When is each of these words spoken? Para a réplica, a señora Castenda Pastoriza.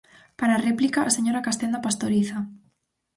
Para 0.39 0.53
a 0.55 0.63
réplica, 0.67 0.99
a 1.03 1.13
señora 1.17 1.43
Castenda 1.47 1.83
Pastoriza. 1.85 2.37